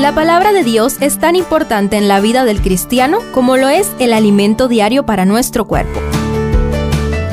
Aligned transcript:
La 0.00 0.14
palabra 0.14 0.52
de 0.52 0.64
Dios 0.64 0.96
es 1.02 1.18
tan 1.18 1.36
importante 1.36 1.98
en 1.98 2.08
la 2.08 2.20
vida 2.20 2.46
del 2.46 2.62
cristiano 2.62 3.18
como 3.34 3.58
lo 3.58 3.68
es 3.68 3.92
el 3.98 4.14
alimento 4.14 4.66
diario 4.66 5.04
para 5.04 5.26
nuestro 5.26 5.66
cuerpo. 5.66 6.00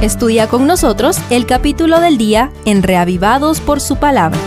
Estudia 0.01 0.50
con 0.50 0.67
nosotros 0.67 1.17
el 1.30 1.45
capítulo 1.45 2.01
del 2.01 2.17
día 2.17 2.51
en 2.66 2.83
Reavivados 2.83 3.61
por 3.61 3.80
su 3.80 3.95
palabra. 3.95 4.38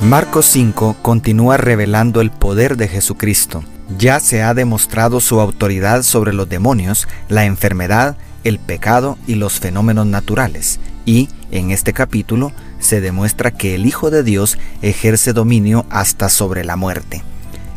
Marcos 0.00 0.46
5 0.46 0.96
continúa 1.02 1.58
revelando 1.58 2.22
el 2.22 2.30
poder 2.30 2.78
de 2.78 2.88
Jesucristo. 2.88 3.62
Ya 3.98 4.20
se 4.20 4.42
ha 4.42 4.54
demostrado 4.54 5.20
su 5.20 5.38
autoridad 5.38 6.02
sobre 6.02 6.32
los 6.32 6.48
demonios, 6.48 7.08
la 7.28 7.44
enfermedad, 7.44 8.16
el 8.42 8.58
pecado 8.58 9.18
y 9.26 9.34
los 9.34 9.60
fenómenos 9.60 10.06
naturales, 10.06 10.80
y 11.04 11.28
en 11.50 11.70
este 11.70 11.92
capítulo 11.92 12.52
se 12.78 13.00
demuestra 13.00 13.50
que 13.50 13.74
el 13.74 13.86
Hijo 13.86 14.10
de 14.10 14.22
Dios 14.22 14.58
ejerce 14.82 15.32
dominio 15.32 15.86
hasta 15.90 16.28
sobre 16.28 16.64
la 16.64 16.76
muerte. 16.76 17.22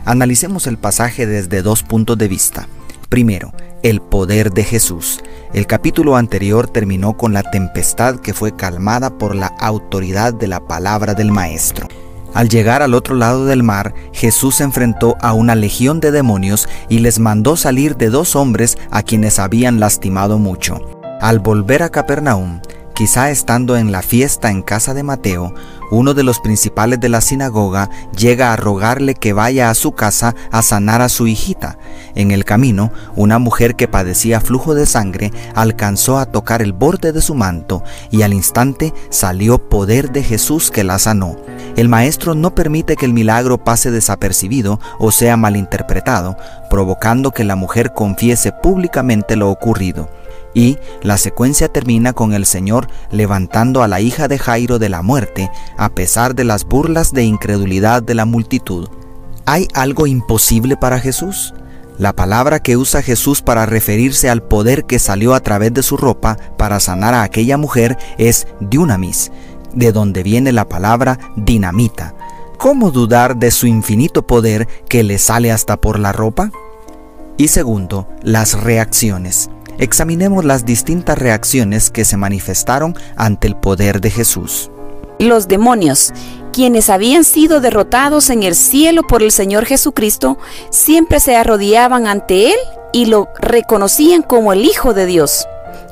Analicemos 0.06 0.68
el 0.68 0.78
pasaje 0.78 1.26
desde 1.26 1.62
dos 1.62 1.84
puntos 1.84 2.18
de 2.18 2.28
vista. 2.28 2.68
Primero, 3.10 3.54
el 3.84 4.02
poder 4.02 4.52
de 4.52 4.64
Jesús. 4.64 5.22
El 5.54 5.68
capítulo 5.68 6.16
anterior 6.16 6.68
terminó 6.68 7.18
con 7.18 7.34
la 7.34 7.44
tempestad 7.44 8.20
que 8.20 8.34
fue 8.34 8.56
calmada 8.56 9.18
por 9.18 9.36
la 9.36 9.48
autoridad 9.60 10.34
de 10.34 10.48
la 10.48 10.66
palabra 10.68 11.14
del 11.14 11.32
Maestro. 11.32 11.88
Al 12.34 12.50
llegar 12.50 12.82
al 12.82 12.94
otro 12.94 13.16
lado 13.16 13.46
del 13.46 13.64
mar, 13.64 13.94
Jesús 14.12 14.56
se 14.56 14.64
enfrentó 14.64 15.16
a 15.22 15.32
una 15.32 15.56
legión 15.56 16.02
de 16.02 16.12
demonios 16.12 16.68
y 16.90 17.00
les 17.00 17.18
mandó 17.18 17.56
salir 17.56 17.96
de 17.96 18.10
dos 18.10 18.36
hombres 18.36 18.78
a 18.92 19.04
quienes 19.04 19.40
habían 19.40 19.80
lastimado 19.80 20.38
mucho. 20.38 20.82
Al 21.22 21.40
volver 21.40 21.82
a 21.82 21.90
Capernaum, 21.90 22.60
Quizá 22.96 23.30
estando 23.30 23.76
en 23.76 23.92
la 23.92 24.02
fiesta 24.02 24.50
en 24.50 24.62
casa 24.62 24.94
de 24.94 25.04
Mateo, 25.04 25.54
uno 25.92 26.14
de 26.14 26.24
los 26.24 26.40
principales 26.40 26.98
de 27.02 27.10
la 27.10 27.20
sinagoga 27.20 27.90
llega 28.18 28.54
a 28.54 28.56
rogarle 28.56 29.16
que 29.16 29.34
vaya 29.34 29.70
a 29.70 29.74
su 29.74 29.92
casa 29.92 30.34
a 30.50 30.62
sanar 30.62 31.02
a 31.02 31.10
su 31.10 31.28
hijita. 31.28 31.78
En 32.16 32.32
el 32.32 32.46
camino, 32.46 32.94
una 33.18 33.38
mujer 33.38 33.76
que 33.76 33.90
padecía 33.90 34.40
flujo 34.40 34.76
de 34.76 34.86
sangre 34.86 35.34
alcanzó 35.56 36.20
a 36.20 36.26
tocar 36.26 36.62
el 36.62 36.72
borde 36.72 37.12
de 37.12 37.22
su 37.22 37.36
manto 37.36 37.84
y 38.12 38.22
al 38.22 38.34
instante 38.34 38.94
salió 39.10 39.58
poder 39.58 40.14
de 40.14 40.24
Jesús 40.24 40.72
que 40.72 40.86
la 40.86 40.98
sanó. 40.98 41.36
El 41.76 41.90
maestro 41.90 42.34
no 42.34 42.56
permite 42.56 42.96
que 42.96 43.06
el 43.06 43.12
milagro 43.12 43.58
pase 43.62 43.92
desapercibido 43.92 44.80
o 45.00 45.12
sea 45.12 45.36
malinterpretado, 45.36 46.38
provocando 46.70 47.32
que 47.32 47.44
la 47.44 47.58
mujer 47.58 47.92
confiese 47.94 48.54
públicamente 48.54 49.36
lo 49.36 49.52
ocurrido. 49.52 50.08
Y 50.56 50.78
la 51.04 51.18
secuencia 51.18 51.68
termina 51.68 52.14
con 52.14 52.34
el 52.34 52.46
Señor 52.46 52.88
levantando 53.12 53.84
a 53.84 53.90
la 53.90 54.00
hija 54.00 54.30
de 54.30 54.40
Jairo 54.40 54.80
de 54.80 54.88
la 54.88 55.02
muerte, 55.02 55.52
a 55.78 55.90
pesar 55.90 56.34
de 56.34 56.46
las 56.46 56.64
burlas 56.64 57.12
de 57.12 57.26
incredulidad 57.26 58.02
de 58.02 58.16
la 58.16 58.26
multitud. 58.26 58.88
¿Hay 59.46 59.68
algo 59.74 60.08
imposible 60.08 60.78
para 60.78 61.00
Jesús? 61.00 61.54
La 61.98 62.14
palabra 62.14 62.62
que 62.62 62.78
usa 62.78 63.02
Jesús 63.02 63.42
para 63.42 63.66
referirse 63.66 64.30
al 64.30 64.44
poder 64.44 64.86
que 64.86 64.98
salió 64.98 65.34
a 65.34 65.42
través 65.42 65.74
de 65.74 65.84
su 65.84 65.98
ropa 65.98 66.38
para 66.58 66.80
sanar 66.80 67.14
a 67.14 67.24
aquella 67.24 67.58
mujer 67.58 67.98
es 68.18 68.48
dunamis, 68.62 69.32
de 69.74 69.92
donde 69.92 70.24
viene 70.24 70.54
la 70.54 70.70
palabra 70.70 71.20
dinamita. 71.36 72.16
¿Cómo 72.58 72.92
dudar 72.92 73.36
de 73.36 73.52
su 73.52 73.68
infinito 73.68 74.26
poder 74.26 74.68
que 74.88 75.04
le 75.04 75.18
sale 75.20 75.52
hasta 75.52 75.76
por 75.76 76.00
la 76.00 76.14
ropa? 76.14 76.52
Y 77.38 77.50
segundo, 77.50 78.08
las 78.24 78.62
reacciones 78.62 79.50
examinemos 79.78 80.46
las 80.46 80.66
distintas 80.66 81.18
reacciones 81.18 81.90
que 81.90 82.06
se 82.06 82.18
manifestaron 82.18 82.96
ante 83.16 83.48
el 83.48 83.56
poder 83.56 84.02
de 84.02 84.12
Jesús. 84.12 84.70
Los 85.20 85.48
demonios, 85.48 86.14
quienes 86.52 86.90
habían 86.90 87.24
sido 87.24 87.62
derrotados 87.62 88.30
en 88.30 88.44
el 88.44 88.56
cielo 88.56 89.04
por 89.04 89.24
el 89.24 89.32
Señor 89.32 89.66
Jesucristo, 89.66 90.38
siempre 90.70 91.20
se 91.20 91.36
arrodillaban 91.36 92.08
ante 92.08 92.48
Él 92.48 92.58
y 92.92 93.06
lo 93.06 93.30
reconocían 93.40 94.22
como 94.22 94.54
el 94.54 94.66
Hijo 94.66 94.94
de 94.94 95.06
Dios. 95.06 95.48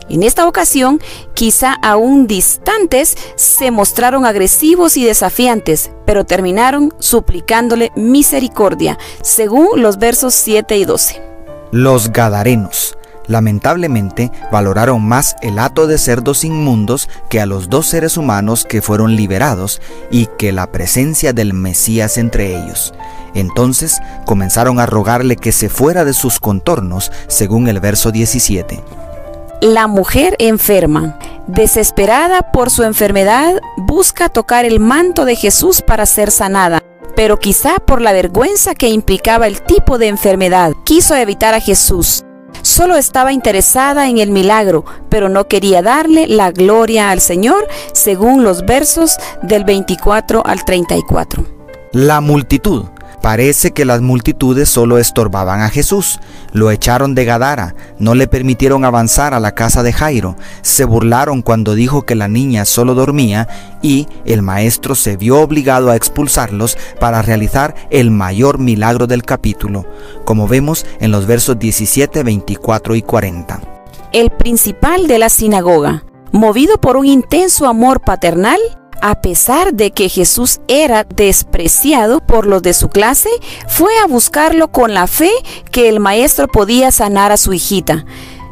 En 0.10 0.24
esta 0.24 0.48
ocasión, 0.48 1.00
quizá 1.34 1.74
aún 1.82 2.28
distantes, 2.28 3.18
se 3.36 3.72
mostraron 3.72 4.26
agresivos 4.26 4.98
y 4.98 5.06
desafiantes, 5.06 5.92
pero 6.06 6.26
terminaron 6.26 6.94
suplicándole 7.00 7.92
misericordia, 7.96 8.98
según 9.22 9.82
los 9.82 9.98
versos 9.98 10.34
7 10.34 10.78
y 10.78 10.86
12. 10.86 11.22
Los 11.72 12.12
Gadarenos 12.12 12.98
lamentablemente 13.28 14.32
valoraron 14.52 15.04
más 15.04 15.36
el 15.42 15.60
hato 15.60 15.88
de 15.88 15.98
cerdos 15.98 16.44
inmundos 16.44 17.10
que 17.30 17.42
a 17.42 17.46
los 17.46 17.70
dos 17.70 17.88
seres 17.88 18.18
humanos 18.18 18.66
que 18.66 18.82
fueron 18.82 19.16
liberados 19.16 19.82
y 20.12 20.28
que 20.38 20.52
la 20.52 20.68
presencia 20.68 21.34
del 21.34 21.54
Mesías 21.54 22.18
entre 22.18 22.56
ellos. 22.56 22.94
Entonces 23.34 24.02
comenzaron 24.26 24.80
a 24.80 24.86
rogarle 24.86 25.36
que 25.36 25.52
se 25.52 25.70
fuera 25.70 26.06
de 26.06 26.14
sus 26.14 26.40
contornos, 26.40 27.12
según 27.28 27.68
el 27.68 27.80
verso 27.80 28.12
17. 28.12 28.84
La 29.62 29.88
mujer 29.88 30.36
enferma, 30.40 31.18
desesperada 31.48 32.52
por 32.52 32.70
su 32.70 32.84
enfermedad, 32.84 33.62
busca 33.78 34.30
tocar 34.30 34.66
el 34.66 34.80
manto 34.80 35.26
de 35.26 35.36
Jesús 35.36 35.82
para 35.82 36.06
ser 36.06 36.32
sanada 36.32 36.84
pero 37.16 37.40
quizá 37.40 37.76
por 37.76 38.02
la 38.02 38.12
vergüenza 38.12 38.76
que 38.76 38.90
implicaba 38.90 39.48
el 39.48 39.62
tipo 39.62 39.98
de 39.98 40.08
enfermedad, 40.08 40.74
quiso 40.84 41.16
evitar 41.16 41.54
a 41.54 41.60
Jesús. 41.60 42.24
Solo 42.64 42.96
estaba 42.96 43.34
interesada 43.34 44.08
en 44.08 44.20
el 44.20 44.32
milagro, 44.32 44.86
pero 45.10 45.28
no 45.28 45.50
quería 45.50 45.82
darle 45.82 46.28
la 46.28 46.52
gloria 46.52 47.12
al 47.12 47.20
Señor, 47.20 47.68
según 47.92 48.44
los 48.44 48.66
versos 48.66 49.18
del 49.42 49.66
24 49.66 50.46
al 50.46 50.64
34. 50.64 51.46
La 51.92 52.22
multitud 52.22 52.86
Parece 53.24 53.72
que 53.72 53.86
las 53.86 54.02
multitudes 54.02 54.68
solo 54.68 54.98
estorbaban 54.98 55.62
a 55.62 55.70
Jesús. 55.70 56.20
Lo 56.52 56.72
echaron 56.72 57.16
de 57.16 57.24
Gadara, 57.24 57.74
no 57.98 58.16
le 58.16 58.28
permitieron 58.28 58.84
avanzar 58.84 59.34
a 59.34 59.40
la 59.40 59.56
casa 59.56 59.82
de 59.82 59.94
Jairo, 59.94 60.36
se 60.62 60.84
burlaron 60.84 61.42
cuando 61.42 61.74
dijo 61.74 62.02
que 62.02 62.16
la 62.16 62.28
niña 62.28 62.66
solo 62.66 62.96
dormía 62.96 63.48
y 63.82 64.10
el 64.26 64.42
maestro 64.42 64.94
se 64.94 65.16
vio 65.16 65.40
obligado 65.40 65.90
a 65.90 65.96
expulsarlos 65.96 66.78
para 67.00 67.22
realizar 67.22 67.76
el 67.92 68.12
mayor 68.12 68.60
milagro 68.60 69.08
del 69.08 69.24
capítulo, 69.24 69.86
como 70.26 70.50
vemos 70.50 70.86
en 71.00 71.12
los 71.12 71.26
versos 71.26 71.58
17, 71.58 72.24
24 72.24 72.96
y 72.96 73.04
40. 73.04 73.62
El 74.12 74.32
principal 74.32 75.08
de 75.08 75.20
la 75.20 75.30
sinagoga, 75.30 76.04
movido 76.34 76.78
por 76.78 76.98
un 76.98 77.06
intenso 77.06 77.68
amor 77.68 78.02
paternal, 78.02 78.60
a 79.04 79.16
pesar 79.16 79.74
de 79.74 79.92
que 79.92 80.08
Jesús 80.08 80.62
era 80.70 81.04
despreciado 81.04 82.22
por 82.22 82.48
los 82.48 82.62
de 82.62 82.74
su 82.74 82.88
clase, 82.88 83.28
fue 83.68 83.92
a 84.02 84.08
buscarlo 84.08 84.70
con 84.70 84.94
la 84.94 85.08
fe 85.08 85.30
que 85.72 85.90
el 85.90 86.00
maestro 86.00 86.48
podía 86.48 86.90
sanar 86.90 87.34
a 87.34 87.38
su 87.38 87.52
hijita. 87.52 88.06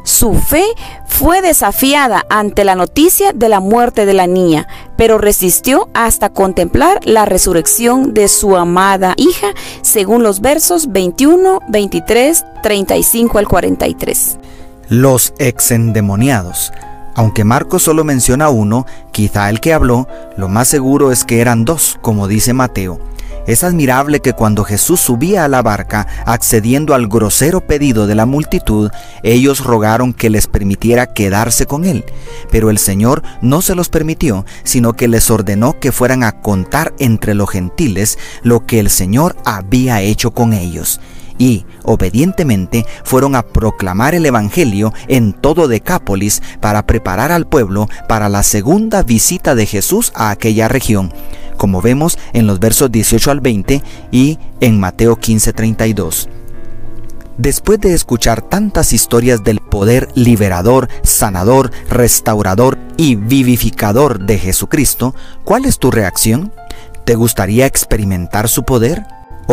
Su 0.04 0.34
fe 0.34 0.66
fue 1.06 1.40
desafiada 1.40 2.26
ante 2.28 2.64
la 2.64 2.74
noticia 2.74 3.32
de 3.32 3.48
la 3.48 3.60
muerte 3.60 4.04
de 4.04 4.12
la 4.12 4.26
niña, 4.26 4.68
pero 4.98 5.16
resistió 5.16 5.88
hasta 5.94 6.28
contemplar 6.28 7.00
la 7.04 7.24
resurrección 7.24 8.12
de 8.12 8.28
su 8.28 8.54
amada 8.54 9.14
hija, 9.16 9.54
según 9.80 10.22
los 10.22 10.42
versos 10.42 10.92
21, 10.92 11.60
23, 11.70 12.44
35 12.62 13.38
al 13.38 13.48
43. 13.48 14.36
Los 14.90 15.32
exendemoniados 15.38 16.72
aunque 17.14 17.44
Marcos 17.44 17.82
solo 17.82 18.04
menciona 18.04 18.48
uno, 18.48 18.86
quizá 19.10 19.50
el 19.50 19.60
que 19.60 19.72
habló, 19.72 20.08
lo 20.36 20.48
más 20.48 20.68
seguro 20.68 21.12
es 21.12 21.24
que 21.24 21.40
eran 21.40 21.64
dos, 21.64 21.98
como 22.00 22.28
dice 22.28 22.52
Mateo. 22.52 23.00
Es 23.46 23.64
admirable 23.64 24.20
que 24.20 24.34
cuando 24.34 24.62
Jesús 24.62 25.00
subía 25.00 25.44
a 25.44 25.48
la 25.48 25.62
barca, 25.62 26.06
accediendo 26.26 26.94
al 26.94 27.08
grosero 27.08 27.60
pedido 27.60 28.06
de 28.06 28.14
la 28.14 28.24
multitud, 28.24 28.90
ellos 29.24 29.64
rogaron 29.64 30.12
que 30.12 30.30
les 30.30 30.46
permitiera 30.46 31.12
quedarse 31.12 31.66
con 31.66 31.84
él. 31.84 32.04
Pero 32.52 32.70
el 32.70 32.78
Señor 32.78 33.22
no 33.40 33.60
se 33.60 33.74
los 33.74 33.88
permitió, 33.88 34.46
sino 34.62 34.92
que 34.92 35.08
les 35.08 35.28
ordenó 35.28 35.78
que 35.80 35.90
fueran 35.90 36.22
a 36.22 36.40
contar 36.40 36.94
entre 37.00 37.34
los 37.34 37.50
gentiles 37.50 38.16
lo 38.42 38.64
que 38.64 38.78
el 38.78 38.90
Señor 38.90 39.34
había 39.44 40.02
hecho 40.02 40.30
con 40.30 40.52
ellos 40.52 41.00
y, 41.42 41.66
obedientemente, 41.82 42.86
fueron 43.02 43.34
a 43.34 43.42
proclamar 43.42 44.14
el 44.14 44.24
Evangelio 44.24 44.94
en 45.08 45.32
todo 45.32 45.66
Decápolis 45.66 46.40
para 46.60 46.86
preparar 46.86 47.32
al 47.32 47.48
pueblo 47.48 47.88
para 48.08 48.28
la 48.28 48.44
segunda 48.44 49.02
visita 49.02 49.56
de 49.56 49.66
Jesús 49.66 50.12
a 50.14 50.30
aquella 50.30 50.68
región, 50.68 51.12
como 51.56 51.82
vemos 51.82 52.16
en 52.32 52.46
los 52.46 52.60
versos 52.60 52.92
18 52.92 53.32
al 53.32 53.40
20 53.40 53.82
y 54.12 54.38
en 54.60 54.78
Mateo 54.78 55.16
15:32. 55.16 56.28
Después 57.38 57.80
de 57.80 57.92
escuchar 57.92 58.42
tantas 58.42 58.92
historias 58.92 59.42
del 59.42 59.58
poder 59.58 60.10
liberador, 60.14 60.88
sanador, 61.02 61.72
restaurador 61.88 62.78
y 62.96 63.16
vivificador 63.16 64.20
de 64.20 64.38
Jesucristo, 64.38 65.16
¿cuál 65.42 65.64
es 65.64 65.80
tu 65.80 65.90
reacción? 65.90 66.52
¿Te 67.04 67.16
gustaría 67.16 67.66
experimentar 67.66 68.48
su 68.48 68.62
poder? 68.62 69.02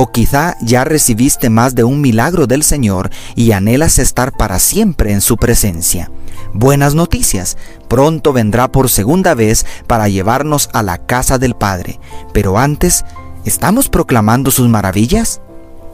O 0.02 0.14
quizá 0.14 0.56
ya 0.62 0.86
recibiste 0.86 1.50
más 1.50 1.76
de 1.76 1.84
un 1.84 2.00
milagro 2.00 2.48
del 2.48 2.64
Señor 2.64 3.10
y 3.36 3.52
anhelas 3.52 4.00
estar 4.00 4.32
para 4.32 4.58
siempre 4.58 5.12
en 5.12 5.20
su 5.20 5.36
presencia. 5.36 6.10
Buenas 6.54 6.96
noticias, 6.96 7.58
pronto 7.90 8.32
vendrá 8.32 8.72
por 8.72 8.90
segunda 8.90 9.34
vez 9.34 9.66
para 9.88 10.08
llevarnos 10.08 10.70
a 10.72 10.84
la 10.84 11.00
casa 11.00 11.38
del 11.38 11.54
Padre. 11.54 12.00
Pero 12.32 12.58
antes, 12.58 13.04
¿estamos 13.44 13.90
proclamando 13.90 14.52
sus 14.52 14.70
maravillas? 14.70 15.42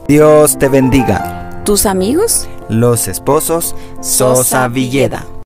Dios 0.06 0.56
te 0.56 0.68
bendiga. 0.68 1.64
¿Tus 1.64 1.84
amigos? 1.84 2.46
Los 2.68 3.08
esposos 3.08 3.74
Sosa 4.00 4.68
Villeda. 4.68 5.26